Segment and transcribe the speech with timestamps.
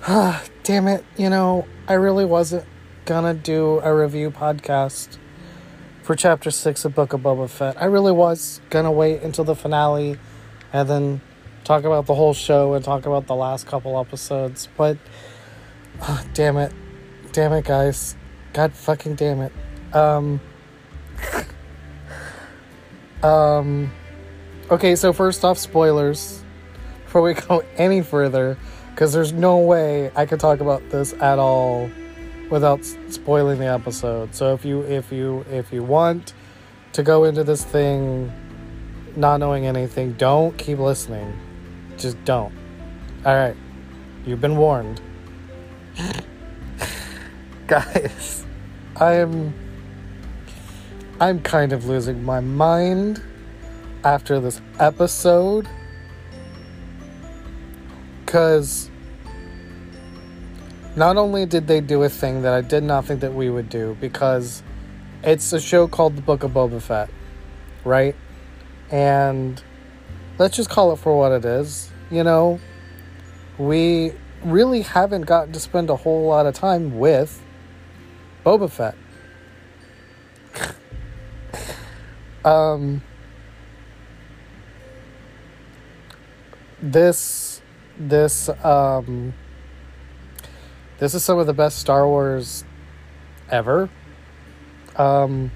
[0.62, 2.64] Damn it, you know, I really wasn't
[3.04, 5.18] gonna do a review podcast
[6.02, 7.80] for chapter 6 of Book of Boba Fett.
[7.80, 10.18] I really was gonna wait until the finale
[10.72, 11.20] and then
[11.64, 14.96] talk about the whole show and talk about the last couple episodes, but
[16.00, 16.72] oh, damn it.
[17.32, 18.16] Damn it, guys.
[18.54, 19.52] God fucking damn it.
[19.94, 20.40] Um
[23.22, 23.92] Um
[24.70, 26.42] Okay, so first off spoilers
[27.04, 28.56] before we go any further
[29.00, 31.90] because there's no way I could talk about this at all
[32.50, 34.34] without spoiling the episode.
[34.34, 36.34] So if you if you if you want
[36.92, 38.30] to go into this thing
[39.16, 41.32] not knowing anything, don't keep listening.
[41.96, 42.52] Just don't.
[43.24, 43.56] All right.
[44.26, 45.00] You've been warned.
[47.66, 48.44] Guys,
[48.96, 49.54] I am
[51.18, 53.22] I'm kind of losing my mind
[54.04, 55.66] after this episode
[58.26, 58.89] cuz
[61.00, 63.70] not only did they do a thing that I did not think that we would
[63.70, 64.62] do because
[65.24, 67.08] it's a show called The Book of Boba Fett,
[67.86, 68.14] right?
[68.90, 69.62] And
[70.36, 71.90] let's just call it for what it is.
[72.10, 72.60] You know,
[73.56, 74.12] we
[74.44, 77.42] really haven't gotten to spend a whole lot of time with
[78.44, 78.94] Boba Fett.
[82.44, 83.00] um,
[86.82, 87.62] this,
[87.98, 89.32] this, um,
[91.00, 92.62] this is some of the best Star Wars
[93.48, 93.88] ever.
[94.96, 95.50] Um,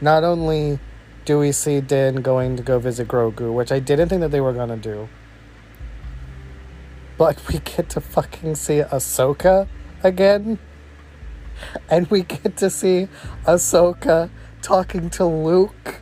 [0.00, 0.78] not only
[1.24, 4.40] do we see Din going to go visit Grogu, which I didn't think that they
[4.40, 5.08] were gonna do,
[7.18, 9.66] but we get to fucking see Ahsoka
[10.04, 10.60] again,
[11.90, 13.08] and we get to see
[13.44, 14.30] Ahsoka
[14.62, 16.00] talking to Luke,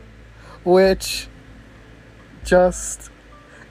[0.63, 1.27] which
[2.43, 3.09] just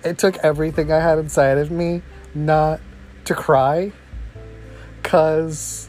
[0.02, 2.02] it took everything I had inside of me
[2.34, 2.80] not
[3.26, 3.92] to cry.
[5.04, 5.88] Cause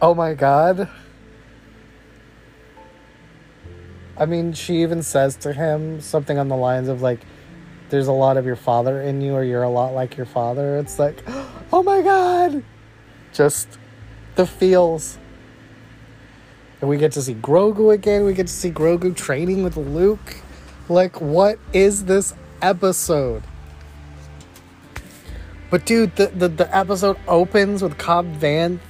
[0.00, 0.88] oh my god.
[4.16, 7.20] I mean, she even says to him something on the lines of like,
[7.88, 10.78] there's a lot of your father in you, or you're a lot like your father.
[10.78, 11.22] It's like,
[11.72, 12.62] oh my god!
[13.32, 13.78] Just
[14.36, 15.18] the feels.
[16.80, 18.24] And we get to see Grogu again.
[18.24, 20.36] We get to see Grogu training with Luke.
[20.88, 23.42] Like, what is this episode?
[25.70, 28.80] But dude, the, the, the episode opens with Cobb Vanth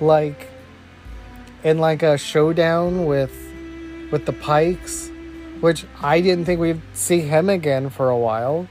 [0.00, 0.48] like
[1.64, 3.32] in like a showdown with
[4.12, 5.10] with the Pikes,
[5.60, 8.68] which I didn't think we'd see him again for a while.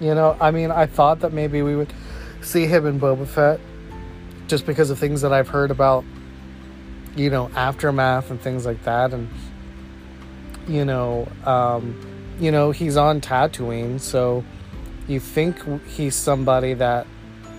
[0.00, 1.92] You know, I mean, I thought that maybe we would
[2.42, 3.58] see him in Boba Fett
[4.46, 6.04] just because of things that I've heard about,
[7.16, 9.28] you know, aftermath and things like that, and
[10.68, 14.44] you know, um, you know, he's on Tatooine, so
[15.08, 17.06] you think he's somebody that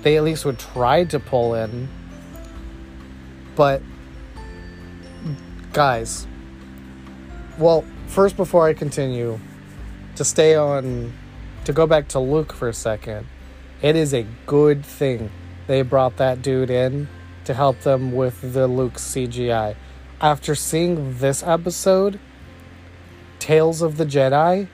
[0.04, 1.90] they at least would try to pull in.
[3.56, 3.82] But,
[5.74, 6.28] guys,
[7.58, 9.40] well, first, before I continue,
[10.16, 11.12] to stay on,
[11.66, 13.28] to go back to Luke for a second,
[13.82, 15.32] it is a good thing
[15.68, 17.10] they brought that dude in
[17.46, 19.76] to help them with the Luke CGI.
[20.22, 22.20] After seeing this episode,
[23.40, 24.68] Tales of the Jedi,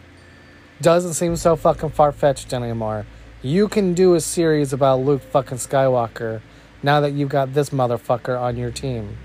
[0.81, 3.05] doesn't seem so fucking far fetched anymore.
[3.41, 6.41] You can do a series about Luke fucking Skywalker
[6.83, 9.17] now that you've got this motherfucker on your team.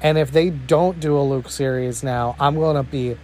[0.00, 3.16] And if they don't do a Luke series now, I'm gonna be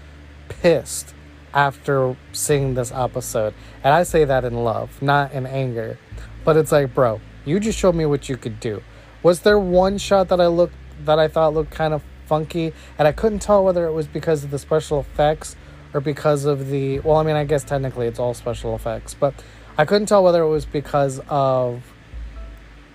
[0.48, 1.14] pissed
[1.52, 3.54] after seeing this episode.
[3.84, 5.98] And I say that in love, not in anger.
[6.44, 8.82] But it's like, bro, you just showed me what you could do.
[9.22, 13.06] Was there one shot that I looked that I thought looked kind of funky and
[13.06, 15.56] I couldn't tell whether it was because of the special effects
[15.94, 19.32] or because of the well, I mean, I guess technically it's all special effects, but
[19.78, 21.82] I couldn't tell whether it was because of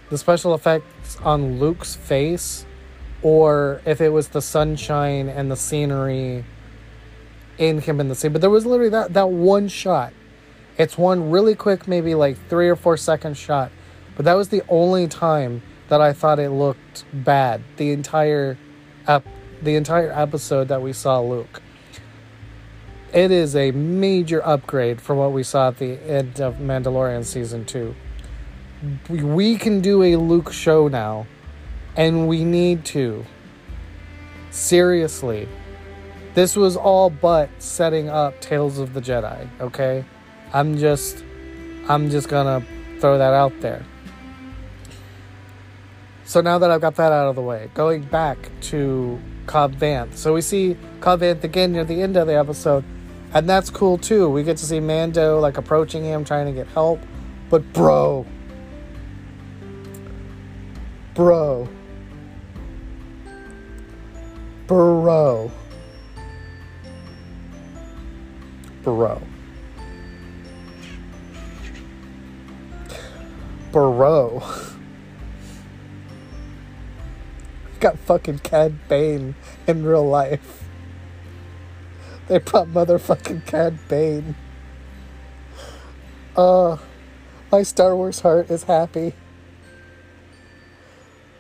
[0.10, 2.66] the special effects on Luke's face
[3.22, 6.44] or if it was the sunshine and the scenery
[7.58, 8.31] in him in the scene.
[8.34, 10.13] But there was literally that that one shot.
[10.78, 13.72] It's one really quick, maybe like three or four second shot.
[14.16, 17.62] But that was the only time that I thought it looked bad.
[17.78, 18.57] The entire
[19.07, 19.25] ep-
[19.62, 21.62] the entire episode that we saw Luke
[23.13, 27.65] it is a major upgrade from what we saw at the end of Mandalorian season
[27.65, 27.95] two.
[29.09, 31.27] We can do a Luke show now,
[31.95, 33.25] and we need to.
[34.51, 35.47] Seriously.
[36.35, 40.06] This was all but setting up Tales of the Jedi, okay?
[40.53, 41.23] I'm just
[41.88, 42.63] I'm just gonna
[43.00, 43.83] throw that out there.
[46.25, 50.15] So now that I've got that out of the way, going back to Cobb Vanth.
[50.15, 52.85] So we see Cobb Vanth again near the end of the episode
[53.34, 54.30] and that's cool too.
[54.30, 57.00] We get to see Mando like approaching him, trying to get help,
[57.50, 58.26] But bro,
[61.14, 61.68] bro,
[64.68, 65.52] bro,
[68.84, 69.26] bro,
[73.72, 74.44] bro.
[77.80, 79.36] Got fucking Cad Bane
[79.66, 80.69] in real life.
[82.30, 84.36] They brought motherfucking Cad Bane.
[86.38, 86.78] Uh,
[87.52, 89.14] my Star Wars heart is happy.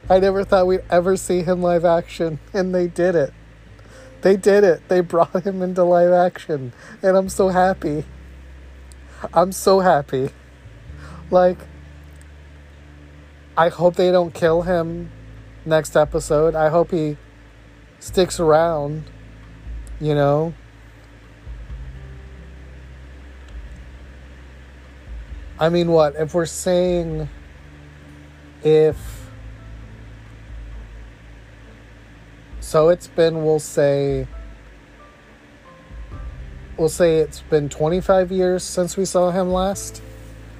[0.09, 3.31] I never thought we'd ever see him live action, and they did it.
[4.21, 4.89] They did it.
[4.89, 8.05] They brought him into live action, and I'm so happy.
[9.31, 10.31] I'm so happy.
[11.29, 11.59] Like,
[13.55, 15.11] I hope they don't kill him
[15.67, 16.55] next episode.
[16.55, 17.17] I hope he
[17.99, 19.03] sticks around,
[20.01, 20.55] you know?
[25.59, 26.15] I mean, what?
[26.15, 27.27] If we're saying
[28.63, 28.97] if.
[32.61, 34.27] So it's been, we'll say.
[36.77, 40.01] We'll say it's been 25 years since we saw him last,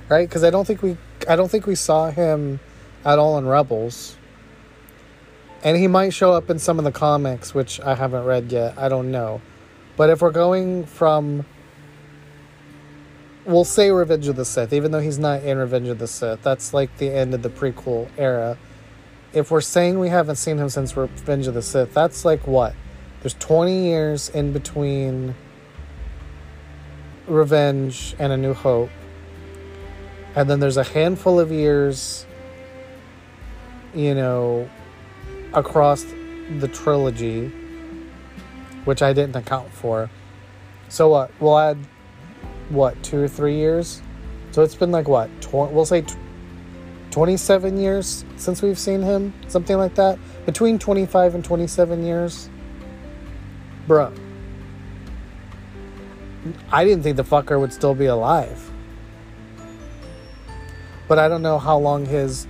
[0.10, 0.28] right?
[0.28, 0.98] Because I don't think we,
[1.30, 2.60] I don't think we saw him
[3.06, 4.18] at all in Rebels.
[5.64, 8.78] And he might show up in some of the comics, which I haven't read yet.
[8.78, 9.42] I don't know.
[9.96, 11.46] But if we're going from
[13.46, 16.42] we'll say Revenge of the Sith, even though he's not in Revenge of the Sith.
[16.42, 18.58] That's like the end of the prequel era.
[19.34, 22.74] If we're saying we haven't seen him since Revenge of the Sith, that's like what?
[23.22, 25.36] There's 20 years in between
[27.28, 28.90] Revenge and A New Hope.
[30.36, 32.26] And then there's a handful of years,
[33.94, 34.70] you know,
[35.54, 36.06] across
[36.60, 37.48] the trilogy,
[38.86, 40.10] which I didn't account for.
[40.88, 41.32] So what?
[41.40, 41.78] We'll add
[42.70, 44.02] what two or three years.
[44.52, 46.16] So it's been like what tw- we'll say t-
[47.12, 50.20] 27 years since we've seen him, something like that.
[50.46, 52.50] Between 25 and 27 years,
[53.88, 54.16] bruh.
[56.72, 58.72] I didn't think the fucker would still be alive.
[61.08, 62.48] But I don't know how long his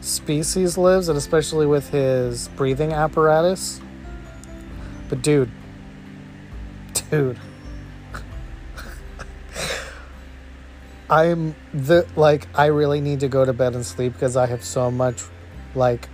[0.00, 3.80] species lives, and especially with his breathing apparatus.
[5.08, 5.50] But dude,
[7.10, 7.38] dude.
[11.10, 14.62] I'm the like I really need to go to bed and sleep because I have
[14.62, 15.24] so much
[15.74, 16.08] like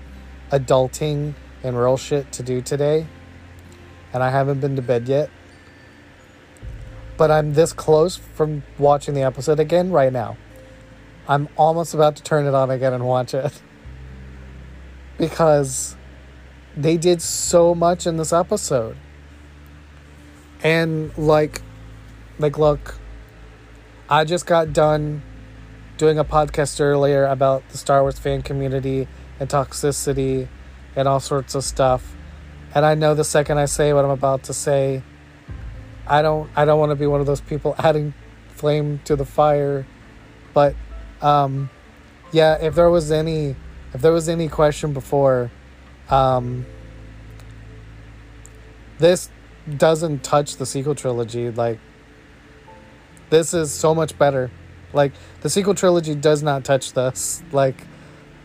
[0.51, 3.07] adulting and real shit to do today.
[4.15, 5.29] And I haven't been to bed yet.
[7.19, 10.39] But I'm this close from watching the episode again right now.
[11.29, 13.61] I'm almost about to turn it on again and watch it.
[15.19, 15.95] because
[16.75, 18.97] they did so much in this episode.
[20.63, 21.61] And like
[22.39, 22.99] like look,
[24.09, 25.23] I just got done
[25.97, 29.09] doing a podcast earlier about the Star Wars fan community
[29.41, 30.47] and toxicity
[30.95, 32.15] and all sorts of stuff.
[32.73, 35.03] And I know the second I say what I'm about to say,
[36.07, 38.15] I don't I don't want to be one of those people adding
[38.51, 39.85] flame to the fire.
[40.55, 40.77] But
[41.21, 41.69] um
[42.31, 43.57] yeah, if there was any
[43.93, 45.51] if there was any question before
[46.11, 46.65] um
[48.99, 49.31] this
[49.77, 51.81] doesn't touch the sequel trilogy like
[53.31, 54.51] this is so much better.
[54.93, 57.43] Like the sequel trilogy does not touch this.
[57.53, 57.87] Like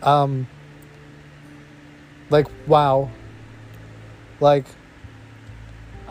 [0.02, 0.46] um
[2.30, 3.10] like wow.
[4.40, 4.66] Like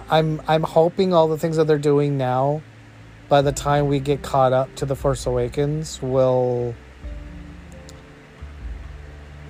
[0.10, 2.62] I'm I'm hoping all the things that they're doing now
[3.30, 6.76] by the time we get caught up to the Force Awakens will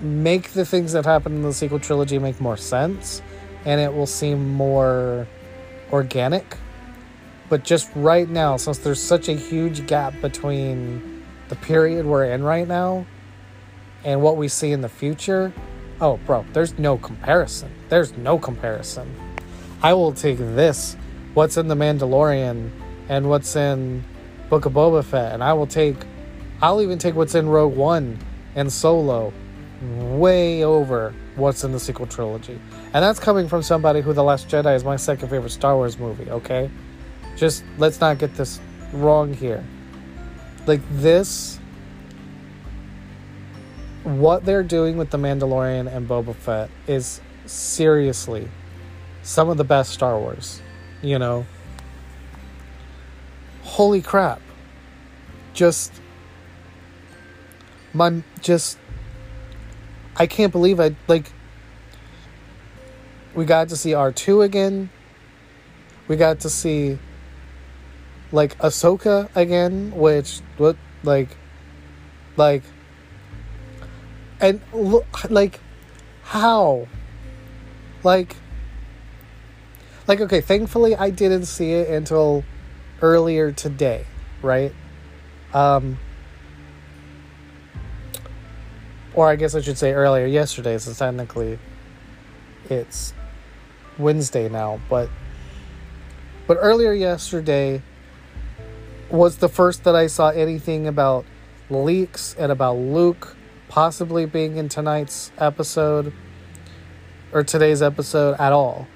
[0.02, 3.22] make the things that happen in the sequel trilogy make more sense
[3.66, 5.28] and it will seem more
[5.92, 6.58] organic
[7.52, 12.42] but just right now, since there's such a huge gap between the period we're in
[12.42, 13.06] right now
[14.06, 15.52] and what we see in the future,
[16.00, 17.70] oh, bro, there's no comparison.
[17.90, 19.14] There's no comparison.
[19.84, 20.96] I will take this,
[21.34, 22.72] what's in The Mandalorian
[23.10, 24.06] and what's in
[24.50, 25.98] Book of Boba Fett, and I will take,
[26.62, 28.18] I'll even take what's in Rogue One
[28.56, 29.34] and Solo
[30.00, 32.62] way over what's in the sequel trilogy.
[32.94, 36.00] And that's coming from somebody who The Last Jedi is my second favorite Star Wars
[36.00, 36.72] movie, okay?
[37.36, 38.60] Just let's not get this
[38.94, 39.64] wrong here.
[40.66, 41.60] Like this
[44.04, 48.50] what they're doing with the Mandalorian and Boba Fett is seriously
[49.24, 50.62] some of the best Star Wars,
[51.02, 51.46] you know.
[53.64, 54.42] Holy crap.
[55.54, 55.94] Just
[57.94, 58.78] my just
[60.16, 61.32] I can't believe I like
[63.36, 64.90] we got to see R2 again.
[66.08, 66.98] We got to see
[68.32, 71.30] like Ahsoka again, which what like
[72.38, 72.64] Like,
[74.40, 75.60] and look, like,
[76.24, 76.88] how?
[78.04, 78.36] Like,
[80.08, 82.44] like, okay, thankfully I didn't see it until
[83.02, 84.06] earlier today,
[84.42, 84.74] right?
[85.54, 86.00] Um,
[89.14, 91.60] or I guess I should say earlier yesterday, since technically
[92.70, 93.14] it's
[93.98, 95.10] Wednesday now, but
[96.48, 97.84] but earlier yesterday
[99.12, 101.26] was the first that I saw anything about
[101.70, 103.36] leaks and about Luke
[103.68, 106.14] possibly being in tonight's episode
[107.32, 108.88] or today's episode at all.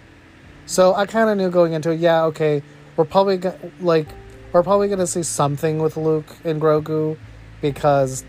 [0.66, 2.64] So I kind of knew going into it, yeah, okay,
[2.98, 4.08] we're probably go- like
[4.52, 7.18] we're probably going to see something with Luke and Grogu
[7.62, 8.24] because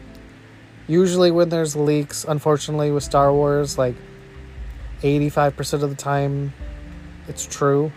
[0.87, 3.95] usually when there's leaks, unfortunately with Star Wars, like
[5.03, 6.53] 85% of the time
[7.29, 7.93] it's true.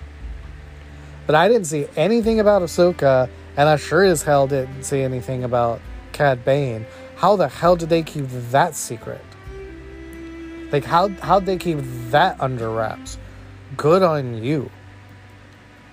[1.25, 5.43] But I didn't see anything about Ahsoka, and I sure as hell didn't see anything
[5.43, 5.81] about
[6.13, 6.85] Cad Bane.
[7.17, 9.19] How the hell did they keep that secret?
[10.71, 13.17] Like how how'd they keep that under wraps?
[13.75, 14.71] Good on you.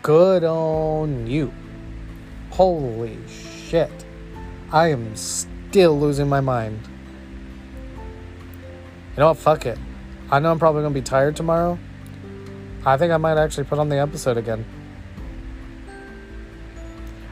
[0.02, 1.52] Good on you.
[2.50, 3.90] Holy shit.
[4.70, 6.78] I am still losing my mind.
[7.96, 9.38] You know what?
[9.38, 9.78] Fuck it.
[10.30, 11.80] I know I'm probably gonna be tired tomorrow.
[12.84, 14.64] I think I might actually put on the episode again.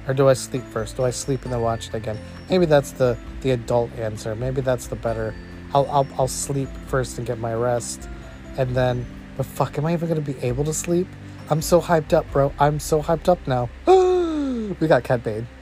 [0.07, 0.97] Or do I sleep first?
[0.97, 2.19] Do I sleep and then watch it again?
[2.51, 4.35] Maybe that's the the adult answer.
[4.35, 5.35] Maybe that's the better.
[5.75, 8.09] I'll I'll, I'll sleep first and get my rest,
[8.57, 9.07] and then.
[9.37, 11.09] But fuck, am I even gonna be able to sleep?
[11.51, 12.53] I'm so hyped up, bro.
[12.59, 13.69] I'm so hyped up now.
[14.81, 15.47] we got Cad Bane.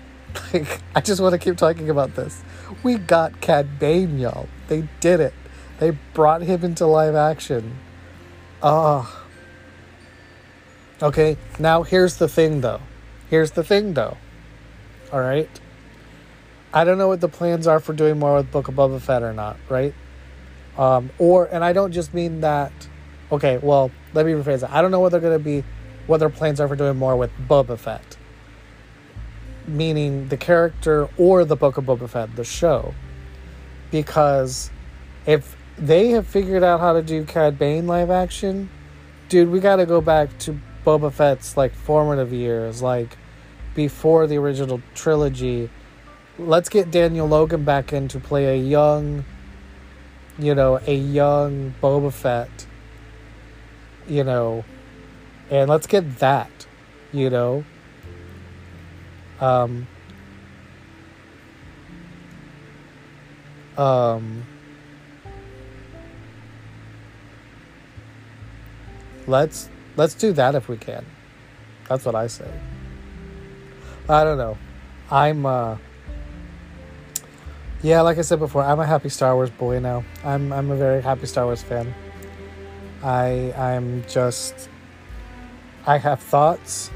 [0.53, 2.43] Like, I just want to keep talking about this.
[2.83, 4.49] We got Cad Bane, y'all.
[4.69, 5.35] They did it.
[5.79, 7.79] They brought him into live action.
[8.63, 9.25] Ah.
[11.03, 12.81] Okay, now here's the thing though.
[13.29, 14.17] Here's the thing though.
[15.13, 15.61] Alright?
[16.73, 19.23] I don't know what the plans are for doing more with Book of Boba Fett
[19.23, 19.95] or not, right?
[20.79, 22.73] Um, or and I don't just mean that
[23.31, 24.71] okay, well, let me rephrase that.
[24.71, 25.65] I don't know what they're gonna be
[26.07, 28.17] what their plans are for doing more with Boba Fett.
[29.67, 32.95] Meaning the character or the Book of Boba Fett, the show.
[33.91, 34.71] Because
[35.27, 38.71] if they have figured out how to do Cad Bane live action,
[39.29, 43.17] dude, we got to go back to Boba Fett's like formative years, like
[43.75, 45.71] before the original trilogy.
[46.39, 49.25] Let's get Daniel Logan back in to play a young,
[50.39, 52.67] you know, a young Boba Fett,
[54.09, 54.65] you know,
[55.51, 56.67] and let's get that,
[57.13, 57.65] you know.
[59.41, 59.87] Um,
[63.77, 64.45] um,
[69.27, 71.05] let's let's do that if we can.
[71.89, 72.51] That's what I say.
[74.13, 74.59] I don't know.
[75.11, 75.79] I'm uh
[77.83, 80.05] yeah, like I said before, I'm a happy Star Wars boy now.
[80.23, 81.95] I'm I'm a very happy Star Wars fan.
[83.03, 84.69] I I'm just
[85.87, 86.91] I have thoughts.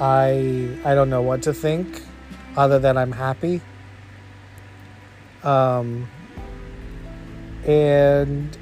[0.00, 2.02] I I don't know what to think
[2.56, 3.60] other than I'm happy.
[5.42, 6.08] Um
[7.66, 8.56] and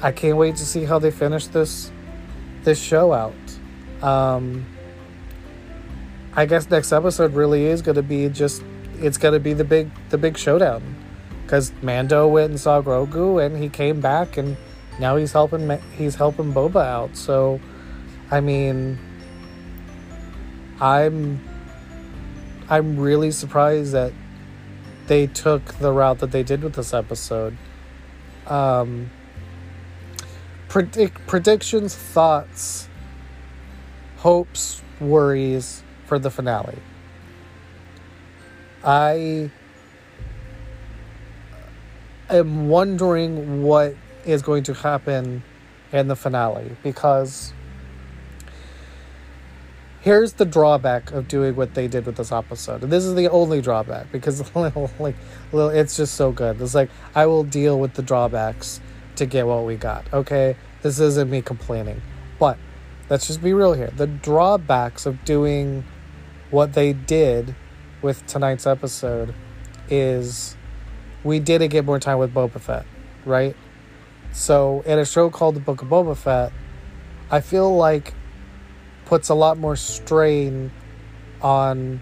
[0.00, 1.92] I can't wait to see how they finish this
[2.64, 3.34] this show out.
[4.02, 4.64] Um,
[6.38, 8.62] I guess next episode really is going to be just
[9.00, 10.94] it's going to be the big the big showdown
[11.42, 14.56] because Mando went and saw Grogu and he came back and
[15.00, 17.16] now he's helping he's helping Boba out.
[17.16, 17.60] So,
[18.30, 19.00] I mean,
[20.80, 21.42] I'm
[22.68, 24.12] I'm really surprised that
[25.08, 27.56] they took the route that they did with this episode.
[28.46, 29.10] Um,
[30.68, 32.88] predict predictions, thoughts,
[34.18, 36.78] hopes, worries for the finale.
[38.82, 39.50] I
[42.30, 45.42] am wondering what is going to happen
[45.92, 47.52] in the finale because
[50.00, 52.82] here's the drawback of doing what they did with this episode.
[52.82, 54.42] And this is the only drawback because
[54.98, 55.16] like
[55.52, 56.60] it's just so good.
[56.60, 58.80] It's like I will deal with the drawbacks
[59.16, 60.06] to get what we got.
[60.12, 62.00] Okay, this isn't me complaining,
[62.38, 62.56] but
[63.10, 63.90] let's just be real here.
[63.94, 65.84] The drawbacks of doing
[66.50, 67.54] what they did
[68.02, 69.34] with tonight's episode
[69.88, 70.56] is
[71.24, 72.86] we didn't get more time with Boba Fett,
[73.24, 73.56] right?
[74.32, 76.52] So in a show called The Book of Boba Fett,
[77.30, 78.14] I feel like
[79.04, 80.70] puts a lot more strain
[81.40, 82.00] on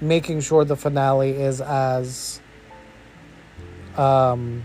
[0.00, 2.40] making sure the finale is as
[3.96, 4.64] um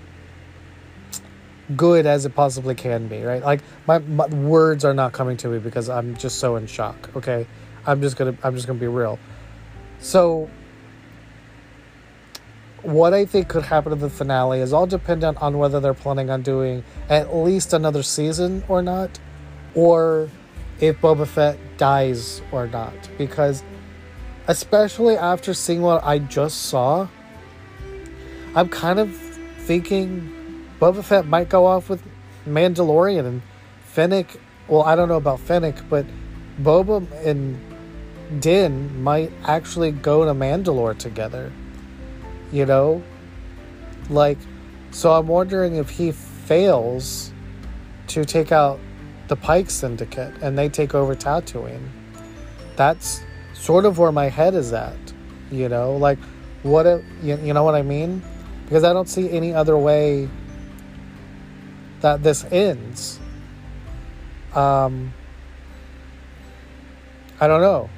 [1.76, 3.44] good as it possibly can be, right?
[3.44, 7.16] Like my, my words are not coming to me because I'm just so in shock.
[7.16, 7.46] Okay,
[7.90, 9.18] I'm just gonna I'm just gonna be real.
[10.00, 10.48] So
[12.84, 16.30] what I think could happen in the finale is all dependent on whether they're planning
[16.30, 19.20] on doing at least another season or not,
[19.74, 20.30] or
[20.80, 22.94] if Boba Fett dies or not.
[23.18, 23.64] Because,
[24.48, 27.08] especially after seeing what I just saw,
[28.56, 29.16] I'm kind of
[29.62, 32.04] thinking Boba Fett might go off with
[32.48, 33.42] Mandalorian and
[33.84, 34.40] Fennec.
[34.68, 36.06] Well, I don't know about Fennec, but
[36.62, 37.60] Boba and
[38.38, 41.52] Din might actually go to Mandalore together.
[42.52, 43.04] You know?
[44.10, 44.38] Like,
[44.92, 47.32] so I'm wondering if he fails
[48.08, 48.80] to take out
[49.28, 51.90] the Pike Syndicate and they take over Tatooine.
[52.76, 53.22] That's
[53.54, 54.98] sort of where my head is at.
[55.52, 55.96] You know?
[55.96, 56.20] Like,
[56.64, 58.22] what if, you, you know what I mean?
[58.66, 60.30] Because I don't see any other way
[62.02, 63.20] that this ends.
[64.54, 65.14] Um,
[67.40, 67.90] I don't know.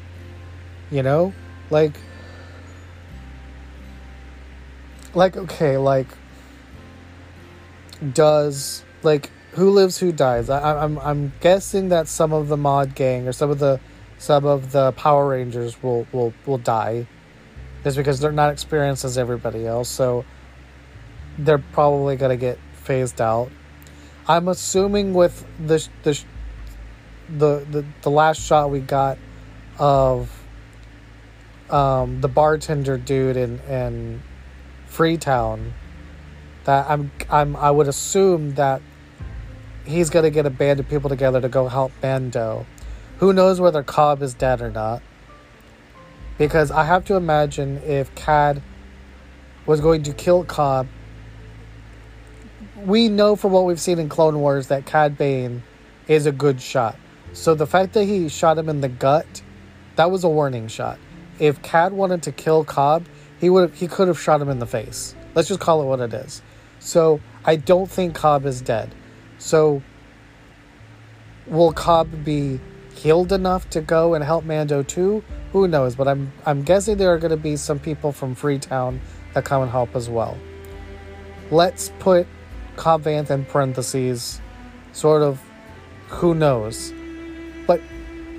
[0.91, 1.33] You know?
[1.69, 1.93] Like,
[5.13, 6.07] like, okay, like,
[8.13, 10.49] does, like, who lives, who dies?
[10.49, 13.79] I, I'm, I'm guessing that some of the mod gang or some of the,
[14.17, 17.07] some of the Power Rangers will, will, will die.
[17.83, 19.89] Just because they're not experienced as everybody else.
[19.89, 20.25] So,
[21.37, 23.49] they're probably to get phased out.
[24.27, 26.23] I'm assuming with the, the,
[27.29, 29.17] the, the, the last shot we got
[29.79, 30.29] of
[31.71, 34.21] um, the bartender dude in, in
[34.87, 35.73] Freetown
[36.65, 38.81] that I'm I'm I would assume that
[39.85, 42.65] he's gonna get a band of people together to go help Mando.
[43.19, 45.01] Who knows whether Cobb is dead or not?
[46.37, 48.61] Because I have to imagine if Cad
[49.65, 50.87] was going to kill Cobb,
[52.77, 55.61] we know from what we've seen in Clone Wars that Cad Bane
[56.07, 56.95] is a good shot.
[57.33, 59.43] So the fact that he shot him in the gut,
[59.97, 60.97] that was a warning shot.
[61.41, 63.07] If Cad wanted to kill Cobb,
[63.39, 65.15] he would he could have shot him in the face.
[65.33, 66.43] Let's just call it what it is.
[66.79, 68.93] So I don't think Cobb is dead.
[69.39, 69.81] So
[71.47, 72.59] will Cobb be
[72.93, 75.23] healed enough to go and help Mando too?
[75.51, 75.95] Who knows?
[75.95, 79.01] But I'm I'm guessing there are going to be some people from Freetown
[79.33, 80.37] that come and help as well.
[81.49, 82.27] Let's put
[82.75, 84.39] Cobb Vanth in parentheses,
[84.93, 85.41] sort of.
[86.09, 86.93] Who knows?
[87.65, 87.81] But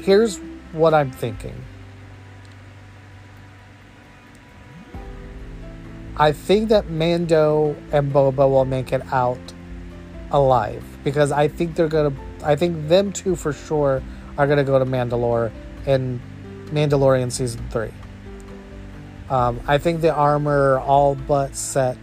[0.03, 0.39] here's
[0.71, 1.65] what I'm thinking.
[6.17, 9.41] I think that Mando and Boba will make it out
[10.31, 12.15] alive because I think they're gonna.
[12.45, 14.03] I think them two for sure
[14.37, 15.51] are gonna go to Mandalore
[15.87, 16.21] in
[16.67, 17.93] Mandalorian season three.
[19.31, 21.97] Um, I think the armor all but set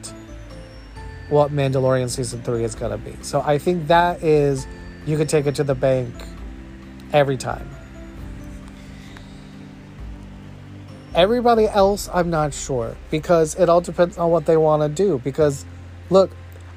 [1.29, 3.15] what Mandalorian season three is gonna be.
[3.21, 4.65] So I think that is
[5.05, 6.13] you can take it to the bank
[7.13, 7.69] every time.
[11.15, 15.19] Everybody else, I'm not sure because it all depends on what they want to do.
[15.23, 15.65] Because,
[16.09, 16.29] look,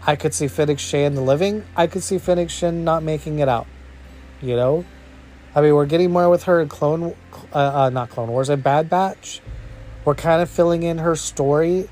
[0.06, 1.64] I could see Fennec Shand living.
[1.76, 3.66] I could see Fennec Shand not making it out.
[4.40, 4.84] You know,
[5.54, 7.14] I mean, we're getting more with her in Clone,
[7.52, 9.40] uh, uh, not Clone Wars, a Bad Batch.
[10.04, 11.88] We're kind of filling in her story,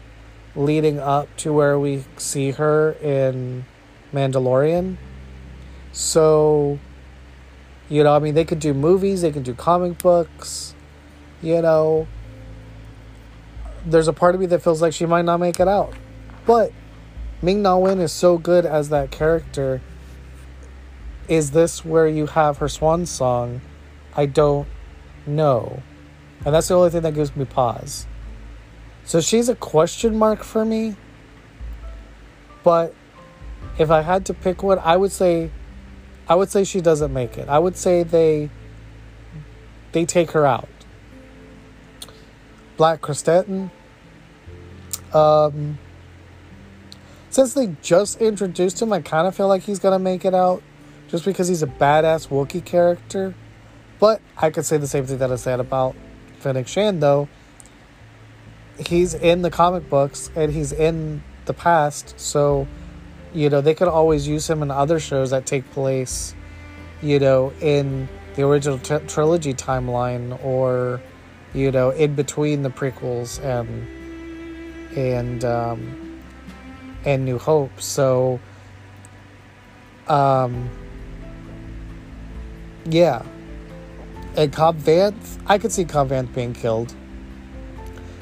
[0.57, 3.67] leading up to where we see her in
[4.13, 4.97] Mandalorian.
[5.93, 6.81] So,
[7.89, 10.75] you know, I mean, they could do movies, they could do comic books,
[11.43, 12.09] you know
[13.85, 15.93] there's a part of me that feels like she might not make it out.
[16.47, 16.73] But
[17.43, 19.81] Ming Na Wen is so good as that character.
[21.29, 23.61] Is this where you have her swan song?
[24.15, 24.69] I don't
[25.27, 25.83] know.
[26.45, 28.07] And that's the only thing that gives me pause.
[29.05, 30.97] So she's a question mark for me.
[32.63, 32.95] But
[33.79, 35.51] if I had to pick one, I would say
[36.29, 37.49] I would say she doesn't make it.
[37.49, 38.51] I would say they
[39.93, 40.69] they take her out.
[42.81, 43.69] Black Krrsantan.
[45.13, 45.79] Um,
[47.29, 50.63] since they just introduced him, I kind of feel like he's gonna make it out,
[51.09, 53.35] just because he's a badass Wookiee character.
[53.99, 55.95] But I could say the same thing that I said about
[56.39, 57.29] Fennec Shand, though.
[58.79, 62.67] He's in the comic books and he's in the past, so
[63.35, 66.35] you know they could always use him in other shows that take place,
[67.03, 71.03] you know, in the original t- trilogy timeline or
[71.53, 73.87] you know, in between the prequels and
[74.97, 76.21] and um,
[77.05, 77.81] and New Hope.
[77.81, 78.41] So,
[80.09, 80.69] um,
[82.85, 83.23] yeah,
[84.37, 86.95] and Cobb Vanth, I could see Cobb Vanth being killed,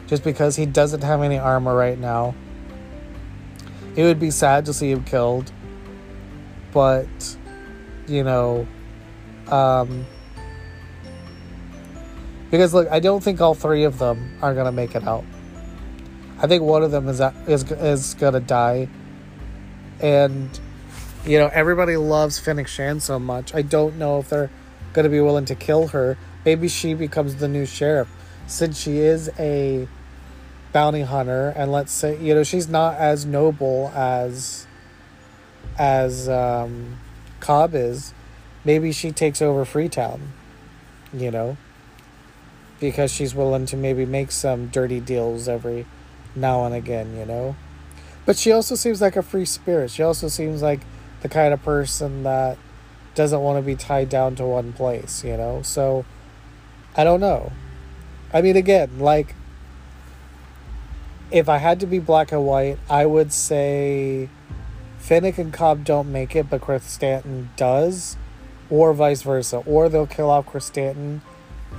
[0.06, 2.34] just because he doesn't have any armor right now.
[3.96, 5.50] It would be sad to see him killed,
[6.72, 7.36] but
[8.06, 8.66] you know,
[9.48, 10.06] um
[12.50, 15.24] because look, I don't think all three of them are gonna make it out.
[16.38, 18.88] I think one of them is is is gonna die,
[20.00, 20.58] and
[21.26, 23.54] you know everybody loves Fennec Shand so much.
[23.54, 24.50] I don't know if they're
[24.92, 26.16] gonna be willing to kill her.
[26.44, 28.08] Maybe she becomes the new sheriff,
[28.46, 29.88] since she is a
[30.72, 34.66] bounty hunter, and let's say you know she's not as noble as
[35.78, 36.98] as um,
[37.40, 38.14] Cobb is.
[38.64, 40.32] Maybe she takes over Freetown.
[41.12, 41.56] You know
[42.80, 45.86] because she's willing to maybe make some dirty deals every
[46.34, 47.56] now and again, you know.
[48.24, 49.90] But she also seems like a free spirit.
[49.90, 50.80] She also seems like
[51.22, 52.58] the kind of person that
[53.14, 55.62] doesn't want to be tied down to one place, you know.
[55.62, 56.04] So
[56.96, 57.52] I don't know.
[58.32, 59.34] I mean again, like
[61.30, 64.28] if I had to be black and white, I would say
[64.98, 68.16] Fennec and Cobb don't make it, but Krrsantan does,
[68.70, 69.58] or vice versa.
[69.66, 71.20] Or they'll kill off Krrsantan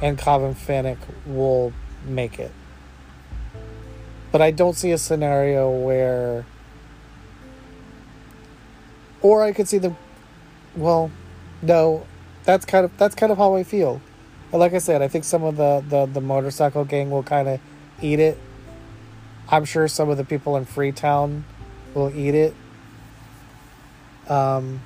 [0.02, 1.74] and Cobb Fennec will
[2.06, 2.52] make it.
[4.32, 6.46] But I don't see a scenario where.
[9.22, 9.96] Or I could see the.
[10.76, 11.12] Well,
[11.62, 12.06] no,
[12.44, 14.02] that's kind of that's kind of how I feel.
[14.52, 17.60] Like I said, I think some of the the, the motorcycle gang will kind of
[18.02, 18.38] eat it.
[19.50, 21.44] I'm sure some of the people in Freetown
[21.94, 22.56] will eat it.
[24.28, 24.82] Um,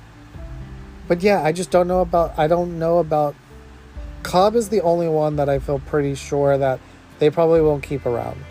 [1.06, 2.38] but yeah, I just don't know about.
[2.38, 3.34] I don't know about
[4.24, 6.80] Cobb is the only one that I feel pretty sure that
[7.20, 8.42] they probably won't keep around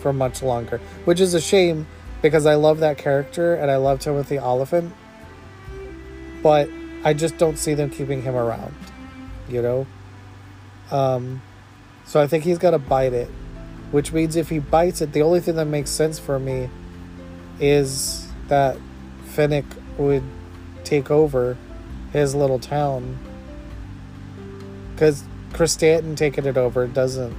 [0.00, 1.86] for much longer, which is a shame
[2.22, 4.92] because I love that character and I love Timothy Olyphant,
[6.42, 6.68] but
[7.04, 8.74] I just don't see them keeping him around,
[9.48, 9.86] you know.
[10.90, 11.42] Um,
[12.04, 13.28] so I think he's got to bite it,
[13.90, 16.70] which means if he bites it, the only thing that makes sense for me
[17.60, 18.76] is that
[19.26, 19.66] Fennec
[19.98, 20.24] would
[20.84, 21.56] take over
[22.12, 23.18] his little town
[25.02, 27.36] because Krrsantan taking it over doesn't.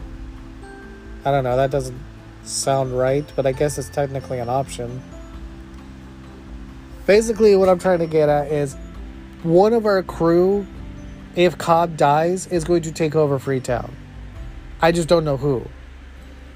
[1.23, 1.56] I don't know.
[1.56, 1.97] That doesn't
[2.43, 5.02] sound right, but I guess it's technically an option.
[7.06, 8.76] Basically, what I'm trying to get at is
[9.43, 10.67] one of our crew,
[11.38, 13.95] if Cobb dies, is going to take over Freetown.
[14.82, 15.65] I just don't know who,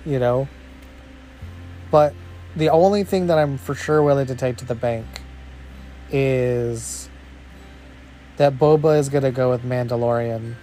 [0.05, 0.49] you know?
[1.89, 2.13] But
[2.53, 5.05] the only thing that I'm for sure willing to take to the bank
[6.11, 7.07] is
[8.35, 10.57] that Boba is going to go with Mandalorian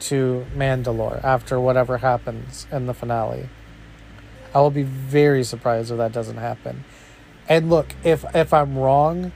[0.00, 3.48] to Mandalore after whatever happens in the finale.
[4.54, 6.84] I will be very surprised if that doesn't happen.
[7.48, 9.32] And look, if if I'm wrong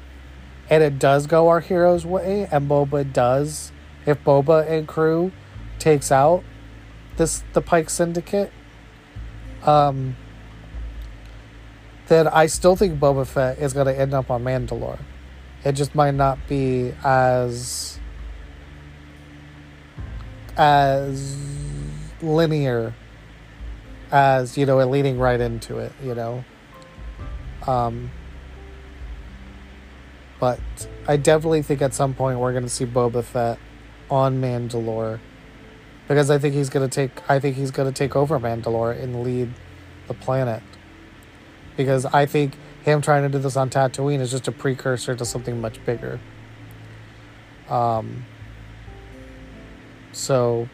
[0.71, 3.73] and it does go our hero's way and Boba does
[4.07, 5.33] if Boba and crew
[5.79, 6.43] takes out
[7.17, 8.53] this the Pike Syndicate,
[9.65, 10.17] um
[12.07, 15.01] then I still think Boba Fett is gonna end up on Mandalore.
[15.65, 17.99] It just might not be as
[20.57, 21.37] as
[22.23, 22.95] linear
[24.11, 26.45] as you know and leading right into it you know?
[27.67, 28.11] Um
[30.41, 30.61] but
[31.07, 33.59] i definitely think at some point we're going to see boba fett
[34.11, 35.21] on mandalore
[36.09, 39.01] because i think he's going to take i think he's going to take over mandalore
[39.01, 39.51] and lead
[40.07, 40.63] the planet.
[41.77, 45.25] Because i think him trying to do this on tatooine is just a precursor to
[45.25, 46.21] something much bigger.
[47.69, 48.27] Um
[50.15, 50.69] so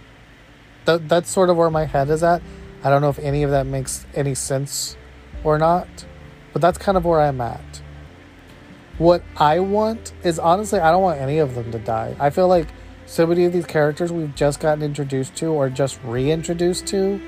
[0.85, 2.43] that that's sort of where my head is at.
[2.83, 4.97] I don't know if any of that makes any sense
[5.45, 5.89] or not,
[6.53, 7.83] but that's kind of where I'm at.
[8.99, 12.15] What I want is honestly, I don't want any of them to die.
[12.19, 12.69] I feel like
[13.07, 17.21] so many of these characters we've just gotten introduced to or just reintroduced to,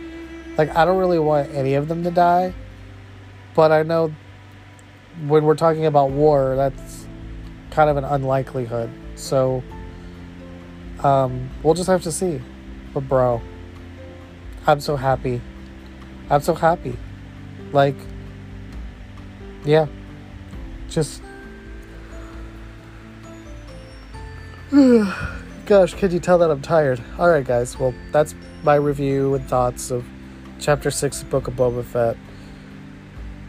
[0.57, 2.55] like, I don't really want any of them to die.
[3.55, 4.14] But I know
[5.27, 7.07] when we're talking about war, that's
[7.70, 8.90] kind of an unlikelihood.
[9.14, 9.62] So
[11.05, 12.41] um, we'll just have to see.
[12.95, 13.41] But bro,
[14.67, 15.41] I'm so happy.
[16.31, 16.97] I'm so happy.
[17.73, 17.97] Like,
[19.65, 19.87] yeah,
[20.88, 21.23] just.
[25.67, 27.01] Gosh, can you tell that I'm tired?
[27.19, 30.05] Alright, guys, well, that's my review and thoughts of
[30.59, 32.17] Chapter 6 of Book of Boba Fett.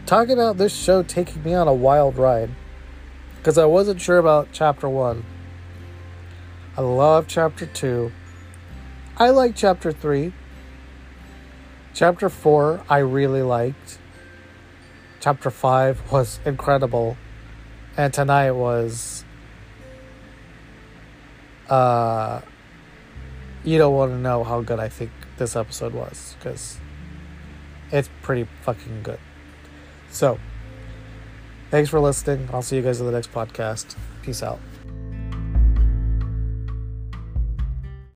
[0.06, 2.50] Talking about this show taking me on a wild ride.
[3.38, 5.24] Because I wasn't sure about Chapter 1.
[6.76, 8.10] I love chapter 2.
[9.16, 10.32] I like chapter 3.
[11.92, 13.98] Chapter 4, I really liked.
[15.20, 17.16] Chapter 5 was incredible.
[17.96, 19.24] And tonight was.
[21.68, 22.40] Uh.
[23.62, 26.76] You don't want to know how good I think this episode was, because
[27.90, 29.18] it's pretty fucking good.
[30.10, 30.38] So,
[31.70, 32.50] thanks for listening.
[32.52, 33.96] I'll see you guys in the next podcast.
[34.22, 34.60] Peace out.